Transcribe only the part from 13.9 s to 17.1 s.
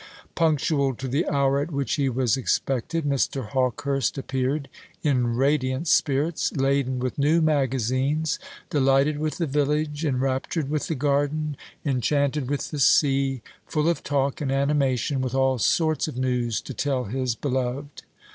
talk and animation, with all sorts of news to tell